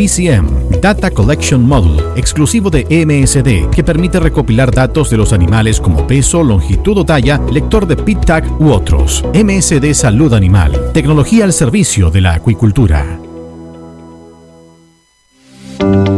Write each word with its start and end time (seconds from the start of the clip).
DCM, 0.00 0.80
Data 0.80 1.10
Collection 1.10 1.62
Module, 1.62 2.02
exclusivo 2.16 2.70
de 2.70 2.86
MSD, 2.88 3.68
que 3.68 3.84
permite 3.84 4.18
recopilar 4.18 4.70
datos 4.70 5.10
de 5.10 5.18
los 5.18 5.34
animales 5.34 5.78
como 5.78 6.06
peso, 6.06 6.42
longitud 6.42 6.96
o 6.96 7.04
talla, 7.04 7.38
lector 7.52 7.86
de 7.86 7.98
PIT-TAG 7.98 8.62
u 8.62 8.70
otros. 8.70 9.22
MSD 9.34 9.92
Salud 9.92 10.32
Animal, 10.32 10.92
tecnología 10.94 11.44
al 11.44 11.52
servicio 11.52 12.10
de 12.10 12.22
la 12.22 12.32
acuicultura. 12.32 13.19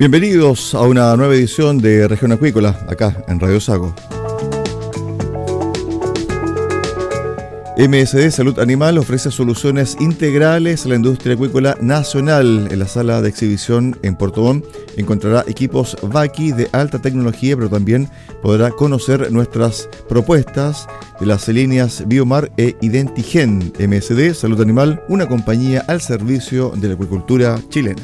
Bienvenidos 0.00 0.74
a 0.74 0.80
una 0.80 1.14
nueva 1.14 1.34
edición 1.34 1.78
de 1.78 2.08
Región 2.08 2.32
Acuícola, 2.32 2.86
acá 2.88 3.22
en 3.28 3.38
Radio 3.38 3.60
Sago. 3.60 3.94
MSD 7.80 8.30
Salud 8.30 8.58
Animal 8.58 8.98
ofrece 8.98 9.30
soluciones 9.30 9.96
integrales 10.00 10.84
a 10.84 10.90
la 10.90 10.96
industria 10.96 11.32
acuícola 11.32 11.78
nacional. 11.80 12.68
En 12.70 12.78
la 12.78 12.86
sala 12.86 13.22
de 13.22 13.30
exhibición 13.30 13.96
en 14.02 14.16
Puerto 14.16 14.42
Montt 14.42 14.66
encontrará 14.98 15.44
equipos 15.48 15.96
VACI 16.02 16.52
de 16.52 16.68
alta 16.72 17.00
tecnología, 17.00 17.56
pero 17.56 17.70
también 17.70 18.10
podrá 18.42 18.70
conocer 18.70 19.32
nuestras 19.32 19.88
propuestas 20.10 20.86
de 21.20 21.24
las 21.24 21.48
líneas 21.48 22.04
Biomar 22.06 22.52
e 22.58 22.76
Identigen. 22.82 23.72
MSD 23.78 24.34
Salud 24.34 24.60
Animal, 24.60 25.02
una 25.08 25.26
compañía 25.26 25.82
al 25.88 26.02
servicio 26.02 26.74
de 26.76 26.88
la 26.88 26.94
acuicultura 26.94 27.58
chilena. 27.70 28.02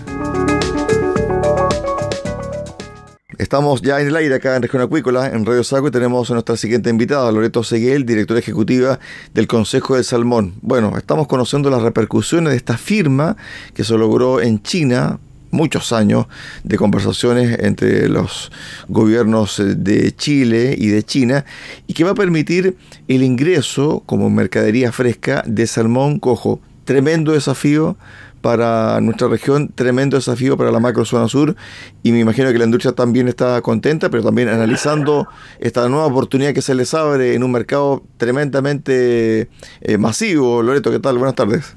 Estamos 3.38 3.82
ya 3.82 4.00
en 4.00 4.06
el 4.06 4.16
aire 4.16 4.34
acá 4.36 4.56
en 4.56 4.62
Región 4.62 4.80
Acuícola, 4.80 5.28
en 5.28 5.44
Radio 5.44 5.62
Saco, 5.62 5.88
y 5.88 5.90
tenemos 5.90 6.30
a 6.30 6.32
nuestra 6.32 6.56
siguiente 6.56 6.88
invitada, 6.88 7.30
Loreto 7.30 7.62
Seguel, 7.62 8.06
directora 8.06 8.40
ejecutiva 8.40 8.98
del 9.34 9.46
Consejo 9.46 9.96
del 9.96 10.04
Salmón. 10.04 10.54
Bueno, 10.62 10.96
estamos 10.96 11.26
conociendo 11.26 11.68
las 11.68 11.82
repercusiones 11.82 12.52
de 12.52 12.56
esta 12.56 12.78
firma 12.78 13.36
que 13.74 13.84
se 13.84 13.92
logró 13.98 14.40
en 14.40 14.62
China, 14.62 15.18
muchos 15.50 15.92
años 15.92 16.28
de 16.64 16.78
conversaciones 16.78 17.58
entre 17.60 18.08
los 18.08 18.50
gobiernos 18.88 19.62
de 19.62 20.16
Chile 20.16 20.74
y 20.78 20.86
de 20.86 21.02
China, 21.02 21.44
y 21.86 21.92
que 21.92 22.04
va 22.04 22.12
a 22.12 22.14
permitir 22.14 22.78
el 23.06 23.22
ingreso 23.22 24.02
como 24.06 24.30
mercadería 24.30 24.92
fresca 24.92 25.44
de 25.46 25.66
salmón 25.66 26.20
cojo. 26.20 26.60
Tremendo 26.86 27.32
desafío 27.32 27.96
para 28.40 29.00
nuestra 29.00 29.28
región, 29.28 29.68
tremendo 29.74 30.16
desafío 30.16 30.56
para 30.56 30.70
la 30.70 30.80
macrozona 30.80 31.28
sur 31.28 31.56
y 32.02 32.12
me 32.12 32.20
imagino 32.20 32.50
que 32.52 32.58
la 32.58 32.64
industria 32.64 32.94
también 32.94 33.28
está 33.28 33.60
contenta, 33.60 34.08
pero 34.08 34.22
también 34.22 34.48
analizando 34.48 35.26
esta 35.58 35.88
nueva 35.88 36.06
oportunidad 36.06 36.54
que 36.54 36.62
se 36.62 36.74
les 36.74 36.94
abre 36.94 37.34
en 37.34 37.42
un 37.42 37.52
mercado 37.52 38.02
tremendamente 38.16 39.50
eh, 39.82 39.98
masivo. 39.98 40.62
Loreto, 40.62 40.90
¿qué 40.90 41.00
tal? 41.00 41.18
Buenas 41.18 41.34
tardes. 41.34 41.76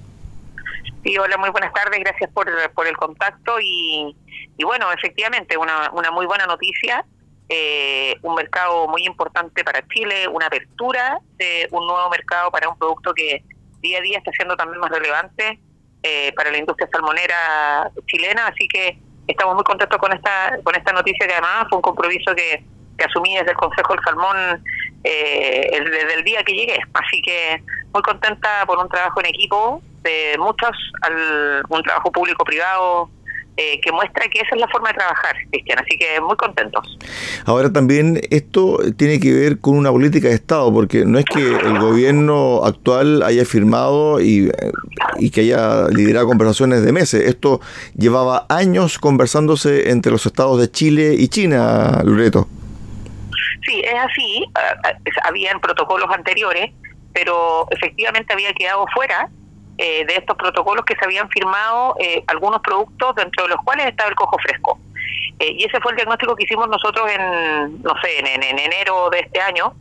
Sí, 1.04 1.18
hola, 1.18 1.38
muy 1.38 1.50
buenas 1.50 1.74
tardes, 1.74 2.00
gracias 2.00 2.30
por, 2.32 2.48
por 2.76 2.88
el 2.88 2.96
contacto 2.96 3.60
y, 3.60 4.16
y 4.58 4.64
bueno, 4.64 4.86
efectivamente, 4.92 5.58
una, 5.58 5.92
una 5.92 6.12
muy 6.12 6.26
buena 6.26 6.46
noticia 6.46 7.04
eh, 7.52 8.16
un 8.22 8.36
mercado 8.36 8.88
muy 8.88 9.04
importante 9.06 9.64
para 9.64 9.86
Chile, 9.88 10.28
una 10.28 10.46
apertura 10.46 11.20
de 11.38 11.68
un 11.72 11.88
nuevo 11.88 12.08
mercado 12.12 12.52
para 12.52 12.70
un 12.70 12.78
producto 12.78 13.12
que 13.16 13.44
día 13.81 14.00
a 14.00 14.02
día 14.02 14.18
está 14.18 14.31
siendo 14.31 14.56
también 14.56 14.80
más 14.80 14.90
relevante 14.90 15.60
eh, 16.04 16.31
para 16.36 16.52
la 16.52 16.58
industria 16.58 16.88
salmonera 16.92 17.92
chilena, 18.06 18.48
así 18.48 18.68
que 18.68 18.98
estamos 19.28 19.56
muy 19.56 19.64
contentos 19.64 19.98
con 19.98 20.14
esta 20.14 20.58
con 20.64 20.76
esta 20.76 20.92
noticia 20.94 21.28
que 21.28 21.34
además 21.34 21.68
fue 21.70 21.78
un 21.78 21.81
compromiso 21.81 22.34
que, 22.36 22.64
asumí 23.06 23.36
desde 23.38 23.52
el 23.52 23.58
Consejo 23.58 23.94
del 23.94 24.04
Salmón 24.04 24.64
eh, 25.04 25.70
desde 25.72 26.14
el 26.16 26.24
día 26.24 26.44
que 26.44 26.54
llegué, 26.54 26.80
así 26.94 27.22
que 27.22 27.64
muy 27.94 28.02
contenta 28.02 28.66
por 28.66 28.78
un 28.78 28.90
trabajo 28.90 29.20
en 29.22 29.28
equipo 29.28 29.82
de 30.02 30.36
muchos, 30.38 30.72
al, 31.02 31.64
un 31.70 31.84
trabajo 31.84 32.12
público-privado 32.12 33.10
eh, 33.62 33.82
que 33.82 33.92
muestra 33.92 34.26
que 34.30 34.40
esa 34.40 34.56
es 34.56 34.62
la 34.62 34.70
forma 34.70 34.88
de 34.88 34.94
trabajar, 34.94 35.36
Cristian. 35.52 35.80
Así 35.80 35.98
que 35.98 36.22
muy 36.22 36.38
contentos. 36.38 36.98
Ahora 37.46 37.74
también 37.74 38.22
esto 38.30 38.80
tiene 38.96 39.20
que 39.20 39.34
ver 39.34 39.60
con 39.60 39.76
una 39.76 39.92
política 39.92 40.30
de 40.30 40.36
Estado, 40.36 40.72
porque 40.72 41.04
no 41.04 41.20
es 41.20 41.26
que 41.26 41.42
el 41.42 41.78
gobierno 41.78 42.64
actual 42.64 43.22
haya 43.22 43.44
firmado 43.44 44.22
y, 44.22 44.50
y 45.18 45.30
que 45.32 45.42
haya 45.42 45.90
liderado 45.90 46.26
conversaciones 46.28 46.86
de 46.86 46.94
meses. 46.94 47.28
Esto 47.28 47.60
llevaba 47.98 48.46
años 48.48 48.98
conversándose 48.98 49.90
entre 49.90 50.14
los 50.14 50.26
estados 50.26 50.58
de 50.62 50.72
Chile 50.72 51.16
y 51.18 51.28
China, 51.28 52.02
Loreto. 52.06 52.48
Sí, 53.68 53.82
es 53.84 53.94
así. 53.94 54.46
Ah, 54.56 54.74
ah, 54.86 54.94
habían 55.26 55.60
protocolos 55.60 56.10
anteriores, 56.12 56.72
pero 57.12 57.68
efectivamente 57.72 58.32
había 58.32 58.54
quedado 58.54 58.86
fuera 58.94 59.30
eh, 59.81 60.04
de 60.06 60.16
estos 60.16 60.36
protocolos 60.36 60.84
que 60.84 60.94
se 60.98 61.06
habían 61.06 61.30
firmado 61.30 61.96
eh, 62.02 62.22
algunos 62.28 62.60
productos, 62.60 63.16
dentro 63.16 63.46
de 63.46 63.52
los 63.52 63.64
cuales 63.64 63.86
estaba 63.86 64.10
el 64.10 64.16
cojo 64.16 64.38
fresco. 64.38 64.78
Eh, 65.40 65.54
y 65.58 65.64
ese 65.64 65.80
fue 65.80 65.94
el 65.94 65.96
diagnóstico 65.96 66.36
que 66.36 66.44
hicimos 66.44 66.68
nosotros 66.68 67.10
en, 67.10 67.81
no 67.81 67.94
sé, 68.04 68.20
en, 68.20 68.44
enero 68.44 69.10
de 69.10 69.20
este 69.20 69.40
año, 69.40 69.72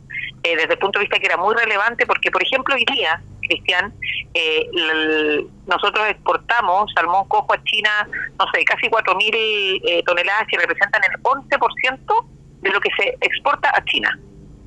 desde 0.41 0.71
el 0.71 0.79
punto 0.79 0.99
de 0.99 1.03
vista 1.03 1.19
que 1.19 1.25
era 1.25 1.35
muy 1.35 1.53
relevante, 1.53 2.05
porque, 2.05 2.31
por 2.31 2.41
ejemplo, 2.41 2.75
hoy 2.75 2.85
día, 2.85 3.21
Cristian, 3.41 3.93
nosotros 5.67 6.07
exportamos 6.07 6.89
salmón 6.95 7.27
cojo 7.27 7.53
a 7.53 7.61
China, 7.65 8.07
no 8.39 8.45
sé, 8.53 8.63
casi 8.63 8.87
4.000 8.87 10.05
toneladas 10.05 10.47
que 10.47 10.59
representan 10.59 11.01
el 11.11 11.21
11% 11.21 12.25
de 12.61 12.69
lo 12.69 12.79
que 12.79 12.89
se 12.97 13.17
exporta 13.19 13.69
a 13.75 13.83
China. 13.83 14.17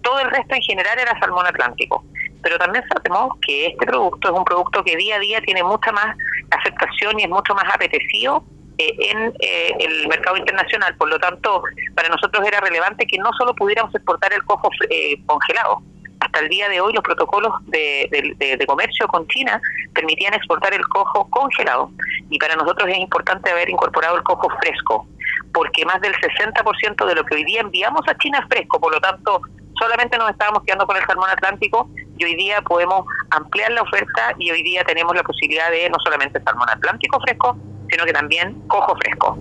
Todo 0.02 0.20
el 0.20 0.30
resto 0.30 0.54
en 0.56 0.60
general 0.60 0.98
era 0.98 1.18
salmón 1.20 1.46
atlántico 1.46 2.04
pero 2.42 2.58
también 2.58 2.84
sabemos 2.88 3.36
que 3.46 3.66
este 3.66 3.86
producto 3.86 4.28
es 4.28 4.38
un 4.38 4.44
producto 4.44 4.82
que 4.82 4.96
día 4.96 5.16
a 5.16 5.18
día 5.20 5.40
tiene 5.40 5.62
mucha 5.62 5.92
más 5.92 6.16
aceptación 6.50 7.18
y 7.18 7.24
es 7.24 7.28
mucho 7.28 7.54
más 7.54 7.72
apetecido 7.72 8.44
eh, 8.78 8.96
en 8.98 9.34
eh, 9.40 9.76
el 9.78 10.08
mercado 10.08 10.36
internacional. 10.36 10.96
Por 10.96 11.08
lo 11.08 11.18
tanto, 11.18 11.62
para 11.94 12.08
nosotros 12.08 12.46
era 12.46 12.60
relevante 12.60 13.06
que 13.06 13.18
no 13.18 13.30
solo 13.38 13.54
pudiéramos 13.54 13.94
exportar 13.94 14.32
el 14.32 14.42
cojo 14.44 14.70
eh, 14.90 15.20
congelado. 15.26 15.82
Hasta 16.20 16.40
el 16.40 16.48
día 16.48 16.68
de 16.68 16.80
hoy 16.80 16.92
los 16.92 17.02
protocolos 17.02 17.52
de, 17.66 18.08
de, 18.38 18.66
comercio 18.66 19.08
con 19.08 19.26
China 19.26 19.60
permitían 19.92 20.34
exportar 20.34 20.72
el 20.72 20.86
cojo 20.88 21.28
congelado. 21.30 21.90
Y 22.30 22.38
para 22.38 22.54
nosotros 22.54 22.88
es 22.88 22.98
importante 22.98 23.50
haber 23.50 23.68
incorporado 23.68 24.16
el 24.16 24.22
cojo 24.22 24.48
fresco, 24.60 25.06
porque 25.52 25.84
más 25.84 26.00
del 26.00 26.14
60% 26.14 27.06
de 27.06 27.14
lo 27.16 27.24
que 27.24 27.34
hoy 27.34 27.44
día 27.44 27.60
enviamos 27.60 28.02
a 28.06 28.16
China 28.18 28.38
es 28.40 28.48
fresco. 28.48 28.80
Por 28.80 28.94
lo 28.94 29.00
tanto, 29.00 29.42
solamente 29.78 30.16
nos 30.16 30.30
estábamos 30.30 30.62
quedando 30.64 30.86
con 30.86 30.96
el 30.96 31.04
salmón 31.06 31.28
atlántico 31.28 31.90
y 32.22 32.24
hoy 32.24 32.36
día 32.36 32.62
podemos 32.62 33.04
ampliar 33.30 33.72
la 33.72 33.82
oferta 33.82 34.34
y 34.38 34.50
hoy 34.50 34.62
día 34.62 34.84
tenemos 34.84 35.14
la 35.14 35.22
posibilidad 35.22 35.70
de 35.70 35.90
no 35.90 35.98
solamente 36.04 36.40
salmón 36.42 36.68
atlántico 36.70 37.20
fresco, 37.20 37.56
sino 37.90 38.04
que 38.04 38.12
también 38.12 38.54
cojo 38.68 38.96
fresco. 38.96 39.38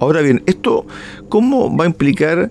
Ahora 0.00 0.20
bien, 0.20 0.42
¿esto 0.46 0.84
cómo 1.30 1.74
va 1.74 1.84
a 1.84 1.86
implicar 1.86 2.50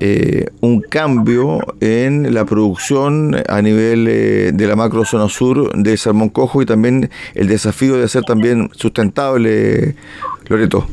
eh, 0.00 0.46
un 0.60 0.80
cambio 0.80 1.58
en 1.80 2.32
la 2.34 2.44
producción 2.46 3.36
a 3.48 3.60
nivel 3.60 4.08
eh, 4.08 4.52
de 4.52 4.66
la 4.66 4.76
macro 4.76 5.04
zona 5.04 5.28
sur 5.28 5.72
de 5.74 5.96
salmón 5.96 6.30
cojo 6.30 6.62
y 6.62 6.66
también 6.66 7.10
el 7.34 7.48
desafío 7.48 7.96
de 7.96 8.08
ser 8.08 8.22
también 8.24 8.70
sustentable, 8.72 9.94
Loreto? 10.48 10.86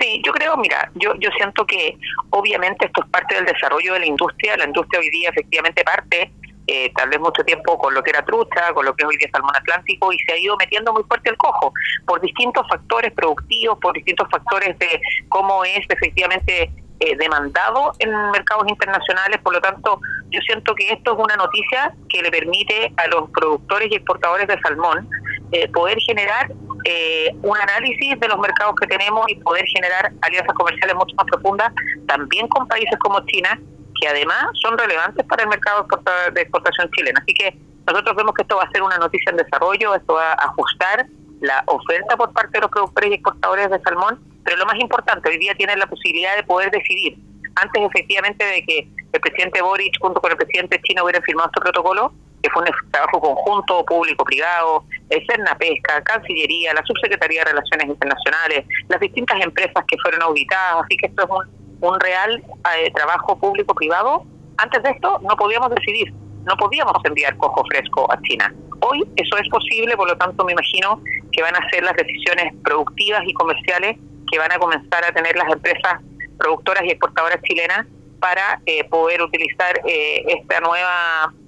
Sí, 0.00 0.22
yo 0.24 0.32
creo, 0.32 0.56
mira, 0.56 0.90
yo, 0.94 1.14
yo 1.20 1.28
siento 1.36 1.64
que 1.66 1.96
obviamente 2.30 2.86
esto 2.86 3.02
es 3.04 3.10
parte 3.10 3.34
del 3.36 3.44
desarrollo 3.44 3.92
de 3.92 4.00
la 4.00 4.06
industria. 4.06 4.56
La 4.56 4.64
industria 4.64 4.98
hoy 4.98 5.10
día 5.10 5.28
efectivamente 5.28 5.84
parte 5.84 6.32
eh, 6.66 6.92
tal 6.94 7.08
vez 7.08 7.18
mucho 7.20 7.42
tiempo 7.44 7.78
con 7.78 7.94
lo 7.94 8.02
que 8.02 8.10
era 8.10 8.24
trucha, 8.24 8.72
con 8.74 8.84
lo 8.84 8.94
que 8.94 9.02
es 9.02 9.08
hoy 9.08 9.16
día 9.16 9.28
salmón 9.32 9.56
atlántico, 9.56 10.12
y 10.12 10.18
se 10.20 10.32
ha 10.32 10.38
ido 10.38 10.56
metiendo 10.56 10.92
muy 10.92 11.02
fuerte 11.04 11.30
el 11.30 11.36
cojo, 11.36 11.72
por 12.06 12.20
distintos 12.20 12.66
factores 12.68 13.12
productivos, 13.12 13.78
por 13.80 13.94
distintos 13.94 14.28
factores 14.30 14.78
de 14.78 15.00
cómo 15.28 15.64
es 15.64 15.80
efectivamente 15.88 16.70
eh, 17.00 17.16
demandado 17.16 17.92
en 17.98 18.10
mercados 18.30 18.68
internacionales. 18.68 19.40
Por 19.42 19.54
lo 19.54 19.60
tanto, 19.62 20.00
yo 20.28 20.40
siento 20.42 20.74
que 20.74 20.92
esto 20.92 21.12
es 21.14 21.18
una 21.18 21.34
noticia 21.34 21.94
que 22.10 22.20
le 22.20 22.30
permite 22.30 22.92
a 22.98 23.06
los 23.08 23.30
productores 23.30 23.90
y 23.90 23.94
exportadores 23.94 24.46
de 24.46 24.60
salmón 24.60 25.08
eh, 25.52 25.66
poder 25.68 25.98
generar 26.00 26.52
eh, 26.84 27.34
un 27.42 27.56
análisis 27.56 28.20
de 28.20 28.28
los 28.28 28.38
mercados 28.38 28.74
que 28.78 28.86
tenemos 28.86 29.24
y 29.28 29.34
poder 29.36 29.64
generar 29.74 30.12
alianzas 30.20 30.54
comerciales 30.54 30.94
mucho 30.94 31.16
más 31.16 31.26
profundas, 31.26 31.72
también 32.06 32.46
con 32.48 32.68
países 32.68 32.98
como 32.98 33.24
China, 33.26 33.58
que 34.00 34.08
además 34.08 34.46
son 34.62 34.78
relevantes 34.78 35.24
para 35.26 35.42
el 35.42 35.48
mercado 35.48 35.86
de 36.32 36.40
exportación 36.40 36.90
chilena. 36.90 37.20
Así 37.20 37.34
que 37.34 37.56
nosotros 37.86 38.16
vemos 38.16 38.34
que 38.34 38.42
esto 38.42 38.56
va 38.56 38.64
a 38.64 38.70
ser 38.70 38.82
una 38.82 38.98
noticia 38.98 39.30
en 39.30 39.36
desarrollo, 39.36 39.94
esto 39.94 40.14
va 40.14 40.32
a 40.32 40.44
ajustar 40.46 41.06
la 41.40 41.62
oferta 41.66 42.16
por 42.16 42.32
parte 42.32 42.52
de 42.52 42.60
los 42.60 42.70
productores 42.70 43.10
y 43.10 43.14
exportadores 43.14 43.70
de 43.70 43.80
salmón, 43.80 44.20
pero 44.44 44.56
lo 44.56 44.66
más 44.66 44.78
importante, 44.78 45.28
hoy 45.28 45.38
día 45.38 45.54
tienen 45.54 45.78
la 45.78 45.86
posibilidad 45.86 46.36
de 46.36 46.42
poder 46.42 46.70
decidir, 46.70 47.16
antes 47.56 47.82
efectivamente 47.82 48.44
de 48.44 48.62
que 48.64 48.88
el 49.12 49.20
presidente 49.20 49.60
Boric 49.62 49.98
junto 50.00 50.20
con 50.20 50.30
el 50.30 50.36
presidente 50.36 50.80
chino 50.82 51.04
hubieran 51.04 51.22
firmado 51.22 51.48
este 51.48 51.60
protocolo, 51.60 52.12
que 52.42 52.50
fue 52.50 52.62
un 52.62 52.90
trabajo 52.90 53.20
conjunto 53.20 53.84
público-privado, 53.84 54.84
el 55.10 55.26
CERNA 55.26 55.56
Pesca, 55.58 56.02
Cancillería, 56.02 56.72
la 56.72 56.82
Subsecretaría 56.84 57.44
de 57.44 57.50
Relaciones 57.50 57.88
Internacionales, 57.88 58.64
las 58.88 59.00
distintas 59.00 59.40
empresas 59.42 59.84
que 59.86 59.96
fueron 59.98 60.22
auditadas, 60.22 60.84
así 60.84 60.96
que 60.96 61.06
esto 61.06 61.24
es 61.24 61.30
un, 61.30 61.59
un 61.80 62.00
real 62.00 62.42
eh, 62.76 62.90
trabajo 62.92 63.38
público-privado. 63.38 64.24
Antes 64.58 64.82
de 64.82 64.90
esto 64.90 65.18
no 65.22 65.36
podíamos 65.36 65.70
decidir, 65.70 66.12
no 66.44 66.56
podíamos 66.56 66.96
enviar 67.04 67.36
cojo 67.36 67.64
fresco 67.70 68.10
a 68.12 68.20
China. 68.22 68.54
Hoy 68.80 69.06
eso 69.16 69.36
es 69.36 69.48
posible, 69.48 69.96
por 69.96 70.08
lo 70.08 70.16
tanto 70.16 70.44
me 70.44 70.52
imagino 70.52 71.02
que 71.32 71.42
van 71.42 71.54
a 71.54 71.68
ser 71.70 71.82
las 71.82 71.94
decisiones 71.96 72.54
productivas 72.64 73.22
y 73.26 73.32
comerciales 73.34 73.96
que 74.30 74.38
van 74.38 74.52
a 74.52 74.58
comenzar 74.58 75.04
a 75.04 75.12
tener 75.12 75.36
las 75.36 75.52
empresas 75.52 76.00
productoras 76.38 76.84
y 76.84 76.90
exportadoras 76.90 77.42
chilenas 77.42 77.86
para 78.20 78.60
eh, 78.66 78.84
poder 78.84 79.22
utilizar 79.22 79.80
eh, 79.86 80.22
este 80.26 80.60
nuevo 80.60 80.86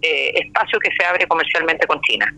eh, 0.01 0.33
espacio 0.35 0.79
que 0.81 0.91
se 0.99 1.05
abre 1.05 1.27
comercialmente 1.27 1.87
con 1.87 2.01
China. 2.01 2.35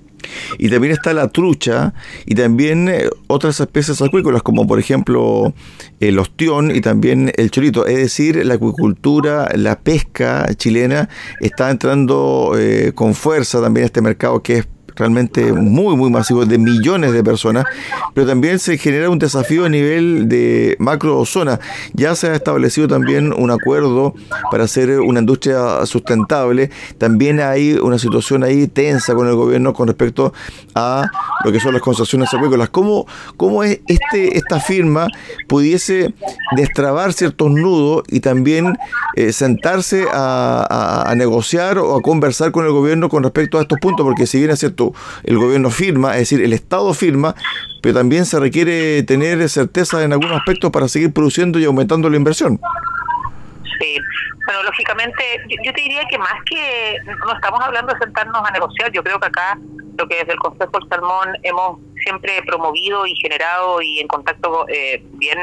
Y 0.58 0.70
también 0.70 0.92
está 0.92 1.12
la 1.12 1.28
trucha 1.28 1.94
y 2.26 2.34
también 2.34 2.88
eh, 2.88 3.08
otras 3.28 3.60
especies 3.60 4.00
acuícolas 4.02 4.42
como 4.42 4.66
por 4.66 4.78
ejemplo 4.78 5.52
el 6.00 6.18
ostión 6.18 6.74
y 6.74 6.80
también 6.80 7.32
el 7.36 7.50
chorito. 7.50 7.86
Es 7.86 7.98
decir, 7.98 8.44
la 8.44 8.54
acuicultura, 8.54 9.48
la 9.54 9.78
pesca 9.78 10.46
chilena 10.56 11.08
está 11.40 11.70
entrando 11.70 12.52
con 12.94 13.14
fuerza 13.14 13.60
también 13.60 13.84
a 13.84 13.86
este 13.86 14.00
mercado 14.00 14.42
que 14.42 14.58
es 14.58 14.66
realmente 14.96 15.52
muy, 15.52 15.96
muy 15.96 16.10
masivo, 16.10 16.44
de 16.46 16.58
millones 16.58 17.12
de 17.12 17.24
personas, 17.24 17.64
pero 18.14 18.26
también 18.26 18.58
se 18.58 18.78
genera 18.78 19.10
un 19.10 19.18
desafío 19.18 19.64
a 19.64 19.68
nivel 19.68 20.28
de 20.28 20.76
macro 20.78 21.24
zona. 21.24 21.60
Ya 21.92 22.14
se 22.14 22.28
ha 22.28 22.34
establecido 22.34 22.88
también 22.88 23.32
un 23.32 23.50
acuerdo 23.50 24.14
para 24.50 24.64
hacer 24.64 25.00
una 25.00 25.20
industria 25.20 25.84
sustentable. 25.86 26.70
También 26.98 27.40
hay 27.40 27.74
una 27.74 27.98
situación 27.98 28.44
ahí 28.44 28.66
tensa 28.66 29.14
con 29.14 29.28
el 29.28 29.34
gobierno 29.34 29.72
con 29.72 29.88
respecto 29.88 30.32
a 30.74 31.10
lo 31.44 31.52
que 31.52 31.60
son 31.60 31.72
las 31.72 31.82
concesiones 31.82 32.32
acuícolas. 32.32 32.70
¿Cómo, 32.70 33.06
cómo 33.36 33.62
es 33.62 33.80
este, 33.86 34.36
esta 34.36 34.60
firma 34.60 35.08
pudiese 35.48 36.14
destrabar 36.56 37.12
ciertos 37.12 37.50
nudos 37.50 38.02
y 38.08 38.20
también 38.20 38.76
eh, 39.16 39.32
sentarse 39.32 40.06
a, 40.12 41.12
negociar 41.16 41.78
o 41.78 41.96
a 41.96 42.02
conversar 42.02 42.50
con 42.50 42.64
el 42.64 42.72
gobierno 42.72 43.08
con 43.08 43.22
respecto 43.22 43.58
a 43.58 43.62
estos 43.62 43.78
puntos? 43.78 44.04
Porque 44.04 44.26
si 44.26 44.38
bien 44.38 44.50
es 44.50 44.58
cierto, 44.60 44.83
el 45.22 45.38
gobierno 45.38 45.70
firma, 45.70 46.12
es 46.12 46.20
decir, 46.20 46.42
el 46.42 46.52
Estado 46.52 46.92
firma, 46.94 47.34
pero 47.82 47.94
también 47.94 48.26
se 48.26 48.40
requiere 48.40 49.02
tener 49.02 49.48
certeza 49.48 50.02
en 50.04 50.12
algunos 50.12 50.38
aspectos 50.38 50.70
para 50.70 50.88
seguir 50.88 51.12
produciendo 51.12 51.58
y 51.58 51.64
aumentando 51.64 52.10
la 52.10 52.16
inversión. 52.16 52.60
Sí, 53.78 53.96
bueno, 54.46 54.62
lógicamente, 54.62 55.22
yo, 55.64 55.72
te 55.72 55.80
diría 55.80 56.04
que 56.08 56.18
más 56.18 56.34
que 56.48 56.98
no 57.06 57.34
estamos 57.34 57.60
hablando 57.60 57.92
de 57.92 57.98
sentarnos 57.98 58.46
a 58.46 58.50
negociar, 58.52 58.92
yo 58.92 59.02
creo 59.02 59.18
que 59.18 59.26
acá 59.26 59.58
lo 59.96 60.08
que 60.08 60.16
desde 60.16 60.32
el 60.32 60.38
Consejo 60.38 60.78
del 60.78 60.88
Salmón 60.88 61.28
hemos 61.42 61.80
siempre 62.02 62.42
promovido 62.46 63.06
y 63.06 63.14
generado 63.16 63.80
y 63.80 64.00
en 64.00 64.08
contacto 64.08 64.66
eh, 64.68 65.02
bien 65.14 65.38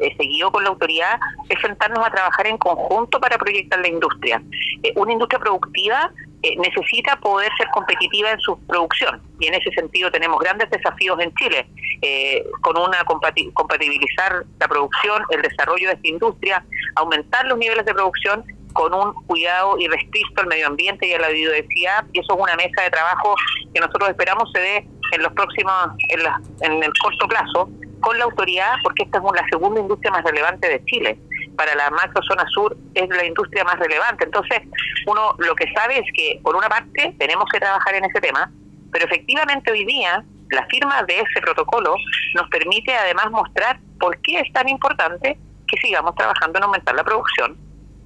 eh, 0.00 0.14
seguido 0.16 0.50
con 0.50 0.64
la 0.64 0.70
autoridad 0.70 1.18
es 1.48 1.60
sentarnos 1.60 2.04
a 2.04 2.10
trabajar 2.10 2.46
en 2.46 2.58
conjunto 2.58 3.20
para 3.20 3.38
proyectar 3.38 3.78
la 3.80 3.88
industria. 3.88 4.42
Eh, 4.82 4.92
una 4.96 5.12
industria 5.12 5.38
productiva 5.38 6.12
necesita 6.58 7.16
poder 7.16 7.50
ser 7.56 7.68
competitiva 7.68 8.30
en 8.30 8.40
su 8.40 8.58
producción. 8.66 9.22
Y 9.40 9.46
en 9.46 9.54
ese 9.54 9.70
sentido 9.70 10.10
tenemos 10.10 10.38
grandes 10.40 10.70
desafíos 10.70 11.18
en 11.20 11.34
Chile 11.34 11.66
con 12.60 12.76
una 12.76 13.04
compatibilizar 13.04 14.44
la 14.60 14.68
producción, 14.68 15.22
el 15.30 15.42
desarrollo 15.42 15.88
de 15.88 15.94
esta 15.94 16.08
industria, 16.08 16.64
aumentar 16.96 17.46
los 17.46 17.58
niveles 17.58 17.84
de 17.84 17.94
producción 17.94 18.44
con 18.74 18.92
un 18.92 19.14
cuidado 19.26 19.78
irrestricto 19.78 20.42
al 20.42 20.48
medio 20.48 20.66
ambiente 20.66 21.06
y 21.06 21.12
a 21.12 21.18
la 21.18 21.28
biodiversidad. 21.28 22.04
Y 22.12 22.20
eso 22.20 22.34
es 22.34 22.40
una 22.40 22.56
mesa 22.56 22.82
de 22.82 22.90
trabajo 22.90 23.34
que 23.72 23.80
nosotros 23.80 24.10
esperamos 24.10 24.50
se 24.52 24.60
dé 24.60 24.88
en 25.12 25.22
los 25.22 25.32
próximos 25.32 25.72
en, 26.08 26.22
la, 26.22 26.40
en 26.60 26.82
el 26.82 26.92
corto 27.00 27.26
plazo 27.28 27.70
con 28.00 28.18
la 28.18 28.24
autoridad 28.24 28.74
porque 28.82 29.04
esta 29.04 29.18
es 29.18 29.24
la 29.24 29.48
segunda 29.48 29.80
industria 29.80 30.10
más 30.10 30.24
relevante 30.24 30.68
de 30.68 30.84
Chile 30.84 31.18
para 31.56 31.74
la 31.74 31.90
macro 31.90 32.22
zona 32.22 32.44
sur 32.48 32.76
es 32.94 33.08
la 33.08 33.24
industria 33.24 33.64
más 33.64 33.78
relevante 33.78 34.24
entonces 34.24 34.60
uno 35.06 35.34
lo 35.38 35.54
que 35.54 35.72
sabe 35.72 35.98
es 35.98 36.06
que 36.14 36.40
por 36.42 36.56
una 36.56 36.68
parte 36.68 37.14
tenemos 37.18 37.44
que 37.52 37.60
trabajar 37.60 37.94
en 37.94 38.04
ese 38.04 38.20
tema 38.20 38.50
pero 38.92 39.06
efectivamente 39.06 39.70
hoy 39.70 39.84
día 39.84 40.24
la 40.50 40.66
firma 40.66 41.02
de 41.02 41.20
ese 41.20 41.40
protocolo 41.40 41.96
nos 42.34 42.48
permite 42.48 42.94
además 42.94 43.30
mostrar 43.30 43.78
por 43.98 44.16
qué 44.18 44.40
es 44.40 44.52
tan 44.52 44.68
importante 44.68 45.38
que 45.66 45.76
sigamos 45.80 46.14
trabajando 46.14 46.58
en 46.58 46.64
aumentar 46.64 46.94
la 46.94 47.04
producción 47.04 47.56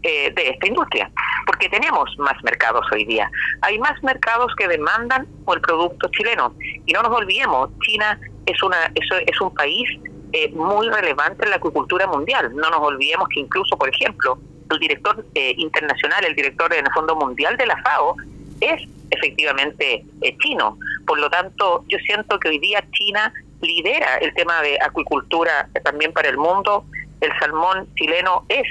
eh, 0.05 0.31
de 0.31 0.51
esta 0.51 0.69
industria, 0.69 1.11
porque 1.45 1.69
tenemos 1.69 2.09
más 2.19 2.41
mercados 2.45 2.87
hoy 2.93 3.05
día. 3.05 3.29
Hay 3.63 3.81
más 3.81 4.01
mercados 4.05 4.55
que 4.57 4.69
demandan 4.69 5.27
el 5.53 5.61
producto 5.61 6.09
chileno. 6.13 6.55
Y 6.87 6.93
no 6.93 7.03
nos 7.03 7.11
olvidemos, 7.11 7.71
China 7.81 8.17
es, 8.47 8.63
una, 8.63 8.87
es, 8.95 9.09
es 9.27 9.41
un 9.41 9.53
país 9.55 9.89
eh, 10.33 10.51
muy 10.53 10.89
relevante 10.89 11.45
en 11.45 11.51
la 11.51 11.57
acuicultura 11.57 12.07
mundial. 12.07 12.55
No 12.55 12.71
nos 12.71 12.81
olvidemos 12.81 13.29
que 13.29 13.41
incluso, 13.41 13.77
por 13.77 13.89
ejemplo, 13.89 14.39
el 14.71 14.79
director 14.79 15.25
eh, 15.35 15.55
internacional, 15.57 16.25
el 16.25 16.35
director 16.35 16.73
en 16.75 16.87
el 16.87 16.93
Fondo 16.93 17.17
Mundial 17.17 17.57
de 17.57 17.67
la 17.67 17.77
FAO, 17.83 18.17
es 18.61 18.83
efectivamente 19.11 20.05
chino. 20.43 20.77
Por 21.07 21.19
lo 21.19 21.31
tanto, 21.31 21.85
yo 21.89 21.99
siento 21.99 22.39
que 22.39 22.49
hoy 22.49 22.59
día 22.59 22.85
China 22.93 23.33
lidera 23.63 24.19
el 24.19 24.35
tema 24.35 24.61
de 24.63 24.79
acuicultura 24.81 25.69
también 25.85 26.13
para 26.13 26.29
el 26.29 26.37
mundo. 26.37 26.85
El 27.21 27.33
salmón 27.39 27.89
chileno 27.95 28.45
es 28.49 28.67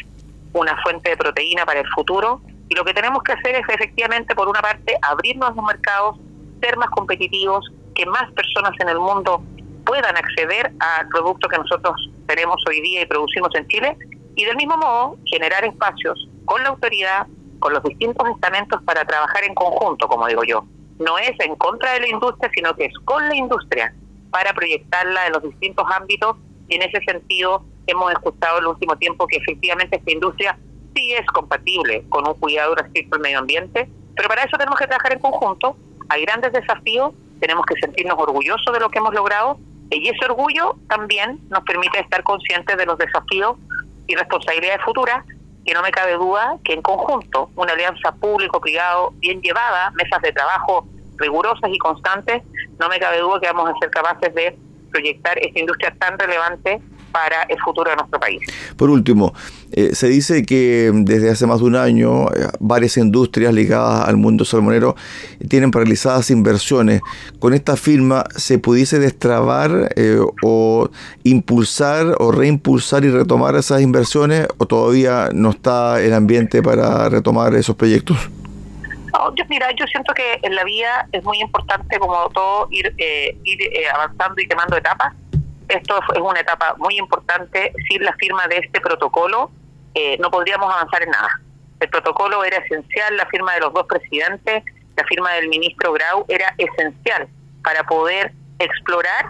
una 0.53 0.79
fuente 0.83 1.09
de 1.09 1.17
proteína 1.17 1.65
para 1.65 1.79
el 1.79 1.87
futuro 1.89 2.41
y 2.69 2.75
lo 2.75 2.83
que 2.83 2.93
tenemos 2.93 3.23
que 3.23 3.33
hacer 3.33 3.55
es 3.55 3.67
efectivamente, 3.69 4.35
por 4.35 4.47
una 4.47 4.61
parte, 4.61 4.97
abrirnos 5.01 5.55
los 5.55 5.65
mercados, 5.65 6.17
ser 6.61 6.77
más 6.77 6.89
competitivos, 6.89 7.65
que 7.95 8.05
más 8.05 8.31
personas 8.33 8.73
en 8.79 8.89
el 8.89 8.99
mundo 8.99 9.41
puedan 9.87 10.17
acceder 10.17 10.71
al 10.79 11.07
producto 11.07 11.47
que 11.47 11.57
nosotros 11.57 11.95
tenemos 12.27 12.61
hoy 12.67 12.81
día 12.81 13.01
y 13.01 13.05
producimos 13.05 13.49
en 13.55 13.67
Chile 13.67 13.97
y 14.35 14.43
del 14.43 14.57
mismo 14.57 14.77
modo 14.77 15.17
generar 15.25 15.63
espacios 15.63 16.27
con 16.45 16.61
la 16.61 16.69
autoridad, 16.69 17.25
con 17.59 17.73
los 17.73 17.81
distintos 17.83 18.27
estamentos 18.29 18.81
para 18.83 19.05
trabajar 19.05 19.43
en 19.45 19.55
conjunto, 19.55 20.07
como 20.07 20.27
digo 20.27 20.43
yo. 20.43 20.65
No 20.99 21.17
es 21.17 21.31
en 21.39 21.55
contra 21.55 21.93
de 21.93 22.01
la 22.01 22.09
industria, 22.09 22.51
sino 22.53 22.75
que 22.75 22.85
es 22.85 22.93
con 23.05 23.27
la 23.29 23.35
industria 23.35 23.93
para 24.29 24.53
proyectarla 24.53 25.27
en 25.27 25.33
los 25.33 25.43
distintos 25.43 25.85
ámbitos 25.95 26.35
y 26.67 26.75
en 26.75 26.81
ese 26.81 26.99
sentido 27.05 27.63
hemos 27.87 28.11
escuchado 28.11 28.59
el 28.59 28.67
último 28.67 28.97
tiempo 28.97 29.25
que 29.25 29.37
efectivamente 29.37 29.95
esta 29.97 30.11
industria 30.11 30.59
sí 30.93 31.13
es 31.13 31.25
compatible 31.27 32.03
con 32.09 32.27
un 32.27 32.33
cuidado 32.33 32.75
respecto 32.75 33.15
al 33.15 33.21
medio 33.21 33.39
ambiente, 33.39 33.89
pero 34.15 34.27
para 34.27 34.43
eso 34.43 34.57
tenemos 34.57 34.77
que 34.77 34.87
trabajar 34.87 35.13
en 35.13 35.19
conjunto. 35.19 35.77
Hay 36.09 36.23
grandes 36.25 36.51
desafíos, 36.51 37.13
tenemos 37.39 37.65
que 37.65 37.75
sentirnos 37.79 38.17
orgullosos 38.19 38.73
de 38.73 38.79
lo 38.79 38.89
que 38.89 38.99
hemos 38.99 39.13
logrado 39.13 39.57
y 39.89 40.09
ese 40.09 40.25
orgullo 40.25 40.75
también 40.89 41.39
nos 41.49 41.63
permite 41.63 41.99
estar 41.99 42.23
conscientes 42.23 42.77
de 42.77 42.85
los 42.85 42.97
desafíos 42.97 43.57
y 44.07 44.15
responsabilidades 44.15 44.81
futuras 44.83 45.25
y 45.65 45.71
no 45.71 45.81
me 45.81 45.91
cabe 45.91 46.13
duda 46.13 46.57
que 46.63 46.73
en 46.73 46.81
conjunto 46.81 47.49
una 47.55 47.73
alianza 47.73 48.13
público-privado 48.13 49.13
bien 49.17 49.41
llevada, 49.41 49.91
mesas 49.91 50.21
de 50.21 50.31
trabajo 50.31 50.87
rigurosas 51.17 51.69
y 51.71 51.77
constantes, 51.77 52.43
no 52.79 52.89
me 52.89 52.99
cabe 52.99 53.19
duda 53.19 53.39
que 53.39 53.47
vamos 53.47 53.69
a 53.69 53.79
ser 53.79 53.89
capaces 53.89 54.33
de 54.33 54.57
proyectar 54.91 55.37
esta 55.39 55.59
industria 55.59 55.93
tan 55.99 56.17
relevante 56.17 56.79
para 57.11 57.43
el 57.43 57.59
futuro 57.59 57.89
de 57.89 57.97
nuestro 57.97 58.19
país. 58.19 58.41
Por 58.77 58.89
último, 58.89 59.33
eh, 59.71 59.95
se 59.95 60.07
dice 60.07 60.45
que 60.45 60.91
desde 60.93 61.29
hace 61.29 61.45
más 61.45 61.59
de 61.59 61.65
un 61.65 61.75
año 61.75 62.27
eh, 62.29 62.47
varias 62.59 62.97
industrias 62.97 63.53
ligadas 63.53 64.07
al 64.07 64.17
mundo 64.17 64.45
salmonero 64.45 64.95
tienen 65.49 65.71
paralizadas 65.71 66.31
inversiones. 66.31 67.01
¿Con 67.39 67.53
esta 67.53 67.75
firma 67.75 68.25
se 68.35 68.59
pudiese 68.59 68.99
destrabar 68.99 69.93
eh, 69.95 70.19
o 70.43 70.89
impulsar 71.23 72.15
o 72.19 72.31
reimpulsar 72.31 73.03
y 73.03 73.09
retomar 73.09 73.55
esas 73.55 73.81
inversiones 73.81 74.47
o 74.57 74.65
todavía 74.65 75.29
no 75.33 75.49
está 75.49 76.01
el 76.01 76.13
ambiente 76.13 76.63
para 76.63 77.09
retomar 77.09 77.53
esos 77.55 77.75
proyectos? 77.75 78.17
yo, 79.35 79.43
mira, 79.49 79.67
yo 79.75 79.85
siento 79.87 80.13
que 80.13 80.39
en 80.43 80.53
la 80.53 80.63
vida 80.63 81.07
es 81.11 81.23
muy 81.23 81.39
importante 81.39 81.97
como 81.97 82.29
todo 82.29 82.67
ir, 82.69 82.93
ir 82.97 83.59
avanzando 83.93 84.39
y 84.39 84.47
quemando 84.47 84.77
etapas 84.77 85.13
esto 85.69 85.99
es 86.13 86.21
una 86.21 86.39
etapa 86.39 86.75
muy 86.77 86.97
importante. 86.97 87.73
Sin 87.89 88.03
la 88.03 88.13
firma 88.13 88.47
de 88.47 88.57
este 88.57 88.79
protocolo 88.79 89.51
eh, 89.93 90.17
no 90.19 90.29
podríamos 90.29 90.73
avanzar 90.73 91.03
en 91.03 91.09
nada. 91.09 91.29
El 91.79 91.89
protocolo 91.89 92.43
era 92.43 92.57
esencial, 92.57 93.17
la 93.17 93.25
firma 93.27 93.53
de 93.53 93.61
los 93.61 93.73
dos 93.73 93.85
presidentes, 93.87 94.63
la 94.95 95.03
firma 95.03 95.33
del 95.33 95.47
ministro 95.49 95.93
Grau 95.93 96.25
era 96.27 96.53
esencial 96.57 97.27
para 97.63 97.83
poder 97.83 98.31
explorar 98.59 99.25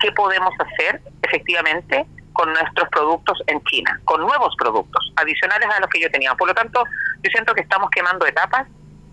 qué 0.00 0.10
podemos 0.12 0.54
hacer 0.58 1.02
efectivamente 1.22 2.06
con 2.32 2.50
nuestros 2.52 2.88
productos 2.88 3.42
en 3.46 3.62
China, 3.64 4.00
con 4.04 4.22
nuevos 4.22 4.54
productos 4.56 5.12
adicionales 5.16 5.68
a 5.68 5.80
los 5.80 5.90
que 5.90 6.00
yo 6.00 6.10
tenía. 6.10 6.34
Por 6.34 6.48
lo 6.48 6.54
tanto, 6.54 6.84
yo 7.22 7.30
siento 7.30 7.52
que 7.54 7.60
estamos 7.60 7.90
quemando 7.90 8.24
etapas, 8.24 8.66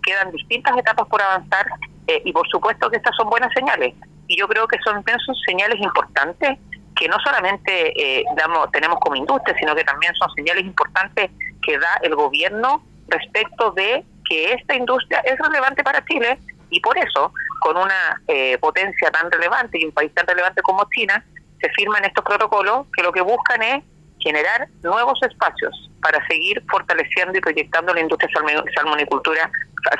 quedan 0.03 0.31
distintas 0.31 0.77
etapas 0.77 1.07
por 1.07 1.21
avanzar 1.21 1.67
eh, 2.07 2.21
y 2.23 2.31
por 2.31 2.47
supuesto 2.47 2.89
que 2.89 2.97
estas 2.97 3.15
son 3.17 3.29
buenas 3.29 3.51
señales 3.53 3.93
y 4.27 4.37
yo 4.37 4.47
creo 4.47 4.67
que 4.67 4.77
son, 4.83 5.03
son 5.25 5.35
señales 5.47 5.79
importantes 5.79 6.57
que 6.95 7.07
no 7.07 7.17
solamente 7.23 7.93
eh, 7.95 8.23
damos, 8.35 8.71
tenemos 8.71 8.99
como 8.99 9.15
industria, 9.15 9.55
sino 9.59 9.75
que 9.75 9.83
también 9.83 10.13
son 10.15 10.29
señales 10.33 10.63
importantes 10.63 11.29
que 11.61 11.77
da 11.77 11.99
el 12.01 12.15
gobierno 12.15 12.83
respecto 13.07 13.71
de 13.71 14.03
que 14.27 14.53
esta 14.53 14.75
industria 14.75 15.19
es 15.19 15.37
relevante 15.37 15.83
para 15.83 16.03
Chile 16.05 16.39
y 16.69 16.79
por 16.81 16.97
eso, 16.97 17.31
con 17.61 17.77
una 17.77 18.21
eh, 18.27 18.57
potencia 18.57 19.09
tan 19.11 19.31
relevante 19.31 19.79
y 19.79 19.85
un 19.85 19.91
país 19.91 20.13
tan 20.13 20.27
relevante 20.27 20.61
como 20.61 20.85
China, 20.91 21.23
se 21.61 21.69
firman 21.69 22.03
estos 22.03 22.25
protocolos 22.25 22.87
que 22.95 23.03
lo 23.03 23.11
que 23.11 23.21
buscan 23.21 23.61
es 23.61 23.83
generar 24.19 24.67
nuevos 24.83 25.19
espacios 25.23 25.89
para 26.01 26.25
seguir 26.27 26.61
fortaleciendo 26.69 27.37
y 27.37 27.41
proyectando 27.41 27.93
la 27.93 28.01
industria 28.01 28.29
salmonicultura 28.75 29.49